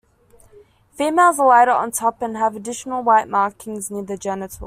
Females 0.95 1.37
are 1.37 1.45
lighter 1.45 1.69
on 1.69 1.91
top 1.91 2.23
and 2.23 2.35
have 2.35 2.55
additional 2.55 3.03
white 3.03 3.27
marking 3.29 3.73
near 3.91 4.01
the 4.01 4.17
genitals. 4.17 4.59